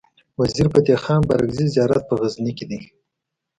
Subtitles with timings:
[0.39, 2.79] وزیر فتح خان بارګزی زيارت په غزنی کی دی